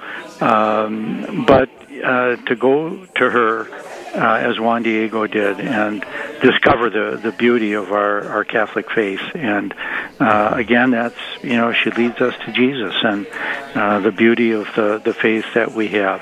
Um, 0.42 1.46
but 1.48 1.70
uh, 2.04 2.36
to 2.36 2.56
go 2.56 3.06
to 3.06 3.30
her 3.30 3.66
uh, 4.14 4.36
as 4.36 4.60
Juan 4.60 4.84
Diego 4.84 5.28
did 5.28 5.60
and 5.60 6.06
discover 6.42 6.90
the, 6.90 7.20
the 7.22 7.32
beauty 7.32 7.74
of 7.74 7.92
our, 7.92 8.24
our 8.30 8.44
Catholic 8.44 8.90
faith. 8.92 9.22
And 9.36 9.74
uh, 10.20 10.52
again, 10.54 10.92
that's, 10.92 11.20
you 11.42 11.58
know, 11.58 11.74
she 11.74 11.92
leads 11.92 12.20
us 12.22 12.36
to 12.46 12.52
Jesus 12.52 12.96
and 13.04 13.28
uh, 13.76 14.00
the 14.00 14.12
beauty 14.12 14.52
of 14.52 14.68
the, 14.76 15.02
the 15.04 15.14
faith 15.14 15.46
that 15.54 15.74
we 15.74 15.88
have. 15.90 16.22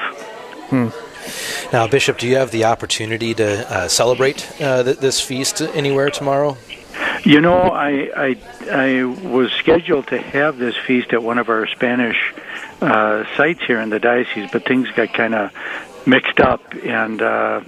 Hmm. 0.70 0.90
Now, 1.74 1.88
Bishop, 1.88 2.18
do 2.18 2.28
you 2.28 2.38
have 2.38 2.52
the 2.52 2.66
opportunity 2.66 3.34
to 3.34 3.70
uh, 3.72 3.88
celebrate 3.88 4.50
uh, 4.62 4.84
th- 4.84 4.98
this 4.98 5.20
feast 5.20 5.62
anywhere 5.62 6.10
tomorrow? 6.10 6.58
You 7.24 7.42
know, 7.42 7.58
I, 7.58 8.10
I, 8.16 8.38
I 8.72 9.04
was 9.04 9.52
scheduled 9.52 10.08
to 10.08 10.18
have 10.18 10.58
this 10.58 10.76
feast 10.78 11.14
at 11.14 11.22
one 11.22 11.38
of 11.38 11.50
our 11.50 11.68
Spanish 11.68 12.34
uh, 12.82 13.26
sites 13.36 13.62
here 13.66 13.82
in 13.82 13.90
the 13.90 14.00
diocese, 14.00 14.50
but 14.52 14.66
things 14.66 14.90
got 14.92 15.14
kind 15.14 15.36
of 15.36 15.52
mixed 16.08 16.40
up, 16.40 16.62
and 16.84 17.22
uh, 17.22 17.62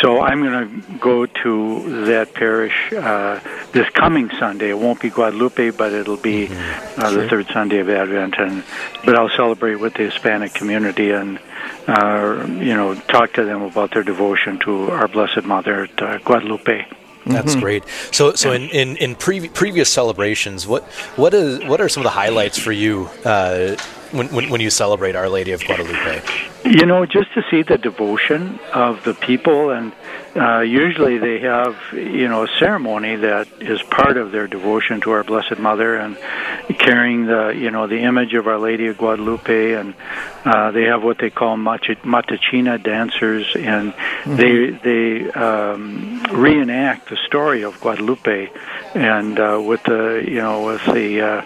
so 0.00 0.20
I'm 0.20 0.42
going 0.42 0.82
to 0.82 0.98
go 0.98 1.26
to 1.26 2.04
that 2.06 2.32
parish 2.32 2.92
uh, 2.92 3.40
this 3.72 3.88
coming 3.90 4.30
Sunday. 4.38 4.70
It 4.70 4.78
won't 4.78 5.00
be 5.00 5.10
Guadalupe, 5.10 5.70
but 5.70 5.92
it'll 5.92 6.16
be 6.16 6.46
mm-hmm. 6.46 7.00
uh, 7.00 7.10
the 7.10 7.28
third 7.28 7.48
Sunday 7.48 7.78
of 7.78 7.90
Advent, 7.90 8.36
and 8.38 8.64
but 9.04 9.16
I'll 9.16 9.30
celebrate 9.30 9.76
with 9.76 9.94
the 9.94 10.04
Hispanic 10.04 10.54
community 10.54 11.10
and 11.10 11.40
uh, 11.88 12.46
you 12.48 12.74
know 12.74 12.94
talk 12.94 13.32
to 13.34 13.44
them 13.44 13.62
about 13.62 13.92
their 13.92 14.04
devotion 14.04 14.58
to 14.60 14.90
our 14.90 15.08
Blessed 15.08 15.44
Mother 15.44 15.84
at 15.84 16.02
uh, 16.02 16.18
Guadalupe. 16.18 16.86
That's 17.26 17.52
mm-hmm. 17.52 17.60
great. 17.60 17.84
So, 18.12 18.34
so 18.34 18.52
in 18.52 18.70
in, 18.70 18.96
in 18.96 19.14
pre- 19.14 19.48
previous 19.48 19.92
celebrations, 19.92 20.66
what 20.66 20.84
what 21.16 21.34
is 21.34 21.62
what 21.64 21.80
are 21.80 21.88
some 21.88 22.02
of 22.02 22.04
the 22.04 22.10
highlights 22.10 22.58
for 22.58 22.72
you 22.72 23.10
uh, 23.24 23.76
when, 24.12 24.28
when, 24.28 24.50
when 24.50 24.60
you 24.60 24.70
celebrate 24.70 25.16
Our 25.16 25.28
Lady 25.28 25.52
of 25.52 25.64
Guadalupe? 25.64 26.22
You 26.64 26.84
know, 26.84 27.06
just 27.06 27.32
to 27.34 27.42
see 27.50 27.62
the 27.62 27.78
devotion 27.78 28.58
of 28.72 29.02
the 29.04 29.14
people, 29.14 29.70
and 29.70 29.92
uh, 30.36 30.60
usually 30.60 31.18
they 31.18 31.40
have, 31.40 31.76
you 31.92 32.28
know, 32.28 32.44
a 32.44 32.48
ceremony 32.58 33.16
that 33.16 33.48
is 33.60 33.82
part 33.82 34.16
of 34.16 34.30
their 34.30 34.46
devotion 34.46 35.00
to 35.02 35.10
our 35.12 35.24
Blessed 35.24 35.58
Mother, 35.58 35.96
and 35.96 36.18
carrying 36.78 37.26
the, 37.26 37.48
you 37.48 37.70
know, 37.70 37.86
the 37.86 38.00
image 38.00 38.34
of 38.34 38.46
Our 38.46 38.58
Lady 38.58 38.88
of 38.88 38.98
Guadalupe, 38.98 39.72
and 39.72 39.94
uh, 40.44 40.70
they 40.70 40.84
have 40.84 41.02
what 41.02 41.18
they 41.18 41.30
call 41.30 41.56
matachina 41.56 42.82
dancers, 42.82 43.46
and 43.56 43.92
mm-hmm. 43.92 44.36
they 44.36 44.70
they 44.70 45.32
um, 45.32 46.22
reenact 46.24 47.08
the 47.08 47.16
story 47.26 47.62
of 47.62 47.80
Guadalupe, 47.80 48.50
and 48.94 49.38
uh, 49.38 49.60
with 49.64 49.82
the, 49.84 50.22
you 50.26 50.42
know, 50.42 50.66
with 50.66 50.84
the 50.86 51.44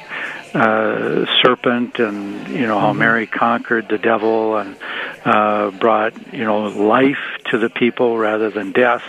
uh, 0.55 1.27
serpent 1.43 1.99
and 1.99 2.49
you 2.49 2.67
know 2.67 2.79
how 2.79 2.91
mm-hmm. 2.91 3.01
Mary 3.01 3.27
conquered 3.27 3.89
the 3.89 3.99
devil 3.99 4.57
and 4.57 4.77
uh, 5.25 5.71
brought 5.73 6.33
you 6.33 6.45
know 6.45 6.67
life 6.67 7.19
to 7.51 7.59
the 7.59 7.71
people 7.71 8.17
rather 8.19 8.51
than 8.51 8.73
death. 8.73 9.03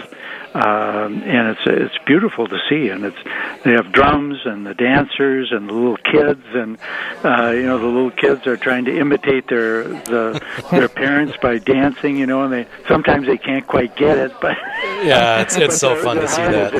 Um, 0.56 1.22
and 1.24 1.50
it's 1.50 1.62
it's 1.66 2.06
beautiful 2.06 2.48
to 2.48 2.58
see, 2.70 2.88
and 2.88 3.04
it's 3.04 3.18
they 3.66 3.72
have 3.72 3.92
drums 3.92 4.38
and 4.46 4.66
the 4.66 4.74
dancers 4.74 5.52
and 5.52 5.68
the 5.68 5.74
little 5.74 5.98
kids, 5.98 6.46
and 6.54 6.78
uh, 7.26 7.52
you 7.52 7.64
know 7.64 7.78
the 7.78 7.86
little 7.86 8.12
kids 8.12 8.48
are 8.48 8.56
trying 8.56 8.86
to 8.86 8.98
imitate 8.98 9.50
their 9.50 9.84
the 9.84 10.42
their 10.72 10.88
parents 11.04 11.36
by 11.42 11.58
dancing, 11.58 12.16
you 12.16 12.26
know, 12.26 12.44
and 12.44 12.54
they 12.54 12.68
sometimes 12.88 13.28
they 13.28 13.38
can't 13.38 13.68
quite 13.68 13.98
get 13.98 14.18
it, 14.18 14.32
but 14.40 14.56
yeah, 15.04 15.42
it's 15.42 15.58
it's 15.58 15.78
so 15.78 15.94
fun 16.02 16.18
to 16.18 16.28
see 16.30 16.42
that. 16.42 16.74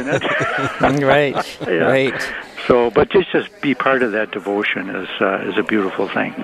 right, 1.04 1.60
yeah. 1.68 1.74
right. 1.74 2.34
So, 2.68 2.90
but 2.90 3.10
just 3.10 3.32
just 3.32 3.62
be 3.62 3.76
part 3.76 4.02
of 4.02 4.12
that 4.14 4.32
devotion 4.32 4.90
is 4.90 5.10
uh, 5.22 5.50
is 5.50 5.58
a 5.58 5.64
beautiful 5.64 6.08
thing. 6.08 6.44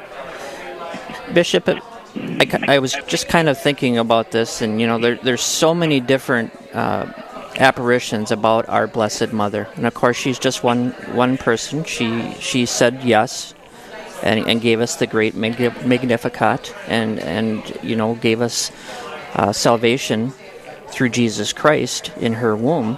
Bishop, 1.33 1.67
I, 1.67 2.65
I 2.67 2.79
was 2.79 2.93
just 3.07 3.27
kind 3.27 3.49
of 3.49 3.59
thinking 3.59 3.97
about 3.97 4.31
this, 4.31 4.61
and 4.61 4.79
you 4.79 4.87
know, 4.87 4.99
there, 4.99 5.15
there's 5.15 5.41
so 5.41 5.73
many 5.73 5.99
different 5.99 6.53
uh, 6.73 7.11
apparitions 7.57 8.31
about 8.31 8.69
our 8.69 8.85
Blessed 8.85 9.33
Mother, 9.33 9.67
and 9.75 9.87
of 9.87 9.93
course, 9.93 10.17
she's 10.17 10.37
just 10.37 10.63
one 10.63 10.91
one 11.13 11.37
person. 11.37 11.83
She 11.85 12.33
she 12.39 12.65
said 12.65 13.03
yes, 13.03 13.55
and, 14.21 14.47
and 14.47 14.61
gave 14.61 14.79
us 14.79 14.97
the 14.97 15.07
great 15.07 15.33
Magnificat, 15.35 16.75
and 16.87 17.19
and 17.19 17.79
you 17.81 17.95
know, 17.95 18.15
gave 18.15 18.41
us 18.41 18.71
uh, 19.33 19.53
salvation 19.53 20.33
through 20.89 21.09
Jesus 21.09 21.53
Christ 21.53 22.11
in 22.17 22.33
her 22.33 22.55
womb 22.55 22.97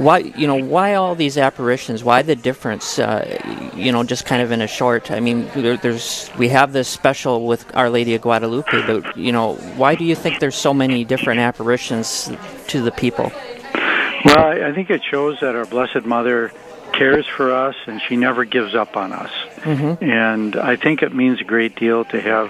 why 0.00 0.18
you 0.18 0.46
know 0.46 0.56
why 0.56 0.94
all 0.94 1.14
these 1.14 1.36
apparitions? 1.36 2.02
Why 2.02 2.22
the 2.22 2.34
difference 2.34 2.98
uh, 2.98 3.70
you 3.74 3.92
know 3.92 4.02
just 4.02 4.24
kind 4.24 4.40
of 4.40 4.50
in 4.50 4.60
a 4.62 4.66
short 4.66 5.10
i 5.10 5.20
mean 5.20 5.48
there, 5.54 5.76
there's 5.76 6.30
we 6.38 6.48
have 6.48 6.72
this 6.72 6.88
special 6.88 7.46
with 7.46 7.64
our 7.76 7.90
lady 7.90 8.14
of 8.14 8.22
guadalupe 8.22 8.86
but 8.86 9.16
you 9.16 9.32
know 9.32 9.54
why 9.76 9.94
do 9.94 10.04
you 10.04 10.14
think 10.14 10.40
there's 10.40 10.56
so 10.56 10.72
many 10.72 11.04
different 11.04 11.40
apparitions 11.40 12.30
to 12.68 12.82
the 12.82 12.92
people? 12.92 13.30
Well 14.24 14.46
i 14.68 14.72
think 14.72 14.90
it 14.90 15.02
shows 15.04 15.38
that 15.40 15.54
our 15.54 15.66
blessed 15.66 16.04
mother 16.04 16.52
cares 16.92 17.26
for 17.26 17.52
us 17.52 17.76
and 17.86 18.00
she 18.08 18.16
never 18.16 18.44
gives 18.44 18.74
up 18.74 18.96
on 18.96 19.12
us. 19.12 19.30
Mm-hmm. 19.60 20.02
and 20.02 20.56
i 20.56 20.76
think 20.76 21.02
it 21.02 21.14
means 21.14 21.40
a 21.40 21.44
great 21.44 21.76
deal 21.76 22.04
to 22.06 22.20
have 22.20 22.48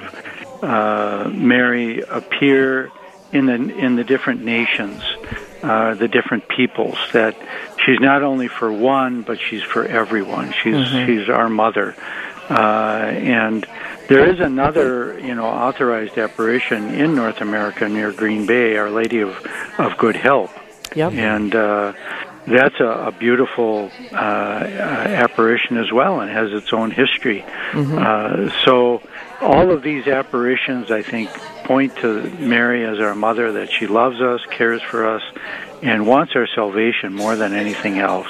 uh, 0.62 1.28
mary 1.33 2.00
appear 2.02 2.90
in 3.33 3.47
the 3.47 3.54
in 3.54 3.97
the 3.97 4.04
different 4.04 4.45
nations 4.45 5.02
uh, 5.62 5.95
the 5.95 6.09
different 6.09 6.49
peoples. 6.49 6.99
That 7.12 7.37
she's 7.85 8.00
not 8.00 8.23
only 8.23 8.49
for 8.49 8.73
one, 8.73 9.23
but 9.23 9.38
she's 9.40 9.62
for 9.62 9.85
everyone. 9.85 10.52
She's 10.52 10.75
mm-hmm. 10.75 11.07
she's 11.07 11.29
our 11.29 11.49
mother, 11.49 11.95
uh, 12.49 12.55
and 12.55 13.67
there 14.09 14.29
is 14.29 14.40
another 14.40 15.19
you 15.21 15.35
know 15.35 15.47
authorized 15.47 16.19
apparition 16.19 16.95
in 16.95 17.14
North 17.14 17.40
America 17.40 17.88
near 17.88 18.12
Green 18.12 18.47
Bay, 18.47 18.76
Our 18.76 18.90
Lady 18.90 19.21
of 19.21 19.47
of 19.79 19.97
Good 19.99 20.17
Help. 20.17 20.50
Yep. 20.97 21.12
And 21.12 21.55
uh, 21.55 21.93
that's 22.47 22.81
a, 22.81 22.85
a 22.85 23.12
beautiful 23.12 23.90
uh, 24.12 24.17
apparition 24.17 25.76
as 25.76 25.93
well, 25.93 26.21
and 26.21 26.31
has 26.31 26.52
its 26.52 26.73
own 26.73 26.90
history. 26.90 27.45
Mm-hmm. 27.71 27.99
Uh, 27.99 28.50
so 28.64 29.00
all 29.40 29.70
of 29.70 29.82
these 29.82 30.06
apparitions, 30.06 30.90
I 30.90 31.02
think, 31.02 31.30
point 31.64 31.97
to 31.99 32.23
Mary 32.38 32.85
as 32.85 32.99
our 32.99 33.14
mother, 33.14 33.52
that 33.52 33.70
she 33.70 33.87
loves 33.87 34.20
us, 34.20 34.40
cares 34.50 34.82
for 34.82 35.06
us, 35.06 35.23
and 35.82 36.06
wants 36.06 36.35
our 36.37 36.47
salvation 36.47 37.14
more 37.14 37.37
than 37.37 37.54
anything 37.54 37.99
else. 37.99 38.28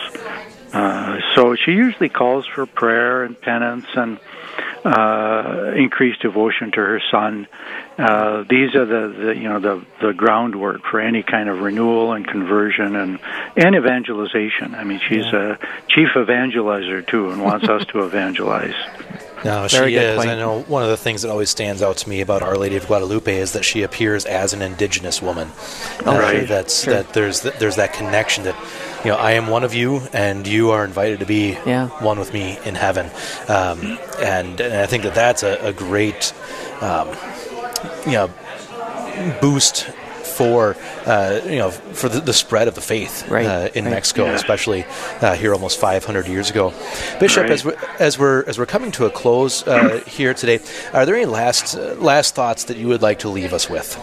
Uh, 0.73 1.19
so 1.35 1.57
she 1.57 1.73
usually 1.73 2.09
calls 2.09 2.47
for 2.47 2.65
prayer 2.65 3.25
and 3.25 3.41
penance 3.41 3.87
and 3.95 4.21
uh, 4.85 5.73
increased 5.77 6.23
devotion 6.23 6.71
to 6.71 6.77
her 6.77 7.03
son. 7.11 7.47
Uh, 7.99 8.45
these 8.49 8.75
are 8.75 8.87
the, 8.87 9.15
the 9.19 9.37
you 9.37 9.49
know 9.49 9.61
the 9.61 9.85
the 10.01 10.13
groundwork 10.15 10.83
for 10.85 11.01
any 11.01 11.23
kind 11.23 11.49
of 11.49 11.61
renewal 11.61 12.13
and 12.13 12.27
conversion 12.27 12.97
and 12.97 13.19
and 13.57 13.75
evangelization. 13.75 14.75
I 14.75 14.85
mean, 14.85 15.01
she's 15.01 15.27
yeah. 15.27 15.57
a 15.57 15.87
chief 15.89 16.09
evangelizer 16.15 17.07
too, 17.07 17.31
and 17.31 17.43
wants 17.43 17.69
us 17.69 17.85
to 17.87 18.01
evangelize. 18.07 18.75
No, 19.45 19.67
Very 19.69 19.93
she 19.93 19.97
is. 19.97 20.17
Point. 20.17 20.31
I 20.31 20.37
know 20.37 20.63
one 20.63 20.83
of 20.83 20.89
the 20.89 20.97
things 20.97 21.23
that 21.23 21.31
always 21.31 21.51
stands 21.51 21.83
out 21.83 21.97
to 21.99 22.09
me 22.09 22.21
about 22.21 22.43
Our 22.43 22.57
Lady 22.57 22.77
of 22.77 22.87
Guadalupe 22.87 23.35
is 23.35 23.53
that 23.53 23.65
she 23.65 23.83
appears 23.83 24.27
as 24.27 24.53
an 24.53 24.63
indigenous 24.63 25.23
woman. 25.23 25.49
Oh, 26.05 26.19
right. 26.19 26.47
That's 26.47 26.85
sure. 26.85 26.95
that. 26.95 27.13
There's 27.15 27.41
there's 27.41 27.77
that 27.77 27.93
connection 27.93 28.45
that 28.45 28.57
you 29.05 29.11
know 29.11 29.17
I 29.17 29.33
am 29.33 29.47
one 29.49 29.65
of 29.65 29.75
you, 29.75 30.03
and 30.13 30.47
you 30.47 30.71
are 30.71 30.85
invited 30.85 31.21
to 31.21 31.27
be 31.27 31.53
yeah. 31.67 31.89
one 32.03 32.19
with 32.19 32.33
me 32.33 32.59
in 32.65 32.75
heaven. 32.75 33.07
Um, 33.49 33.99
and, 34.21 34.61
and 34.61 34.75
I 34.75 34.87
think 34.87 35.05
that 35.05 35.15
that's 35.15 35.43
a, 35.43 35.57
a 35.67 35.73
great 35.73 36.35
um, 36.81 37.09
you 38.07 38.13
know 38.13 38.31
boost 39.41 39.91
for 40.31 40.77
uh, 41.07 41.41
you 41.45 41.59
know 41.59 41.71
for 41.71 42.09
the, 42.09 42.21
the, 42.21 42.33
spread 42.33 42.69
of 42.69 42.75
the 42.75 42.81
faith 42.81 43.29
right. 43.29 43.47
uh, 43.47 43.69
in 43.75 43.85
right. 43.85 43.91
Mexico, 43.91 44.25
yeah. 44.25 44.33
especially 44.33 44.85
uh, 45.21 45.35
here 45.35 45.53
almost 45.53 45.79
500 45.79 46.27
years 46.29 46.51
ago. 46.51 46.73
Bishop, 47.19 47.43
right. 47.43 47.51
as 47.51 47.65
we're, 47.65 47.77
as 47.99 48.19
we're 48.19 48.45
as 48.47 48.59
we're 48.59 48.67
coming 48.67 48.91
to 48.93 49.07
a 49.07 49.11
close 49.11 49.67
uh, 49.67 50.03
here 50.07 50.35
today, 50.35 50.61
are 50.93 51.05
there 51.05 51.17
any 51.17 51.27
last 51.27 51.77
uh, 51.77 51.95
last 51.95 52.35
thoughts 52.35 52.65
that 52.65 52.77
you 52.77 52.89
would 52.89 53.03
like 53.03 53.19
to 53.21 53.29
leave 53.29 53.53
us 53.53 53.69
with? 53.69 53.99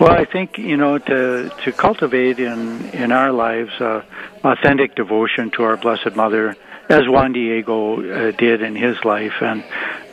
Well, 0.00 0.10
I 0.10 0.24
think 0.24 0.58
you 0.58 0.76
know 0.76 0.98
to 0.98 1.50
to 1.64 1.72
cultivate 1.72 2.38
in 2.38 2.90
in 2.90 3.12
our 3.12 3.30
lives 3.30 3.72
uh, 3.80 4.02
authentic 4.42 4.94
devotion 4.96 5.50
to 5.52 5.62
our 5.62 5.76
Blessed 5.76 6.16
Mother, 6.16 6.56
as 6.88 7.08
Juan 7.08 7.32
Diego 7.32 8.00
uh, 8.00 8.30
did 8.32 8.62
in 8.62 8.76
his 8.76 9.02
life. 9.04 9.34
And 9.40 9.64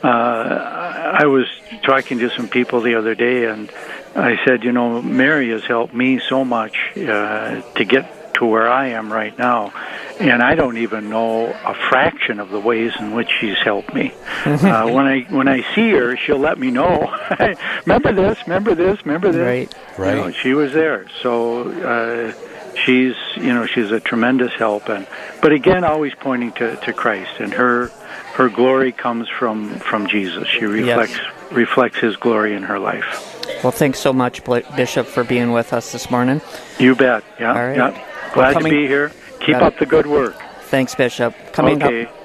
uh, 0.03 1.17
I 1.19 1.25
was 1.25 1.47
talking 1.83 2.19
to 2.19 2.29
some 2.29 2.47
people 2.47 2.81
the 2.81 2.95
other 2.95 3.15
day, 3.15 3.45
and 3.45 3.71
I 4.15 4.43
said, 4.45 4.63
you 4.63 4.71
know, 4.71 5.01
Mary 5.01 5.49
has 5.49 5.63
helped 5.63 5.93
me 5.93 6.19
so 6.19 6.43
much 6.43 6.77
uh, 6.97 7.61
to 7.61 7.85
get 7.85 8.33
to 8.35 8.45
where 8.45 8.67
I 8.67 8.87
am 8.87 9.13
right 9.13 9.37
now. 9.37 9.71
and 10.19 10.41
I 10.41 10.55
don't 10.55 10.77
even 10.77 11.09
know 11.09 11.47
a 11.47 11.73
fraction 11.73 12.39
of 12.39 12.49
the 12.49 12.59
ways 12.59 12.91
in 12.99 13.13
which 13.13 13.29
she's 13.39 13.57
helped 13.57 13.93
me. 13.93 14.13
uh, 14.45 14.89
when 14.91 15.05
I 15.05 15.21
when 15.29 15.47
I 15.47 15.61
see 15.75 15.91
her, 15.91 16.17
she'll 16.17 16.39
let 16.39 16.57
me 16.59 16.71
know. 16.71 17.15
remember 17.85 18.13
this? 18.13 18.39
Remember 18.47 18.75
this? 18.75 19.05
Remember 19.05 19.31
this? 19.31 19.69
Right. 19.69 19.99
Right. 19.99 20.15
You 20.15 20.21
know, 20.21 20.31
she 20.31 20.53
was 20.53 20.73
there, 20.73 21.07
so 21.21 21.71
uh, 21.71 22.33
she's 22.75 23.15
you 23.35 23.53
know 23.53 23.65
she's 23.65 23.91
a 23.91 23.99
tremendous 23.99 24.53
help, 24.53 24.89
and 24.89 25.07
but 25.41 25.51
again, 25.51 25.83
always 25.83 26.13
pointing 26.15 26.51
to, 26.53 26.75
to 26.77 26.93
Christ, 26.93 27.39
and 27.39 27.53
her 27.53 27.87
her 28.33 28.49
glory 28.49 28.91
comes 28.91 29.29
from 29.29 29.75
from 29.79 30.07
Jesus. 30.07 30.47
She 30.47 30.65
reflects 30.65 31.19
reflects 31.51 31.99
His 31.99 32.15
glory 32.17 32.55
in 32.55 32.63
her 32.63 32.79
life. 32.79 33.30
Well, 33.63 33.71
thanks 33.71 33.99
so 33.99 34.11
much, 34.11 34.43
Bishop, 34.75 35.05
for 35.05 35.23
being 35.23 35.51
with 35.51 35.71
us 35.73 35.91
this 35.91 36.09
morning. 36.09 36.41
You 36.79 36.95
bet. 36.95 37.23
Yeah. 37.39 37.49
All 37.53 37.67
right. 37.67 37.77
Yeah. 37.77 38.03
Glad 38.33 38.53
coming- 38.53 38.71
to 38.71 38.77
be 38.79 38.87
here. 38.87 39.11
Keep 39.39 39.59
Got 39.59 39.63
up 39.63 39.77
the 39.79 39.85
good 39.85 40.07
work. 40.07 40.35
Thanks, 40.65 40.95
Bishop. 40.95 41.35
Coming 41.51 41.81
okay. 41.81 42.05
up 42.05 42.21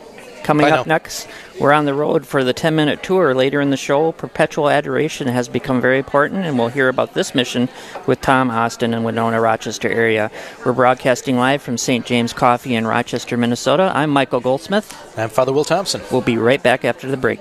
Coming 0.46 0.66
Bye 0.66 0.78
up 0.78 0.86
now. 0.86 0.94
next, 0.94 1.26
we're 1.58 1.72
on 1.72 1.86
the 1.86 1.92
road 1.92 2.24
for 2.24 2.44
the 2.44 2.52
10 2.52 2.76
minute 2.76 3.02
tour. 3.02 3.34
Later 3.34 3.60
in 3.60 3.70
the 3.70 3.76
show, 3.76 4.12
perpetual 4.12 4.70
adoration 4.70 5.26
has 5.26 5.48
become 5.48 5.80
very 5.80 5.98
important, 5.98 6.44
and 6.44 6.56
we'll 6.56 6.68
hear 6.68 6.88
about 6.88 7.14
this 7.14 7.34
mission 7.34 7.68
with 8.06 8.20
Tom 8.20 8.48
Austin 8.48 8.94
in 8.94 9.02
Winona, 9.02 9.40
Rochester 9.40 9.88
area. 9.88 10.30
We're 10.64 10.72
broadcasting 10.72 11.36
live 11.36 11.62
from 11.62 11.76
St. 11.76 12.06
James 12.06 12.32
Coffee 12.32 12.76
in 12.76 12.86
Rochester, 12.86 13.36
Minnesota. 13.36 13.90
I'm 13.92 14.10
Michael 14.10 14.38
Goldsmith. 14.38 14.96
I'm 15.18 15.30
Father 15.30 15.52
Will 15.52 15.64
Thompson. 15.64 16.00
We'll 16.12 16.20
be 16.20 16.38
right 16.38 16.62
back 16.62 16.84
after 16.84 17.10
the 17.10 17.16
break. 17.16 17.40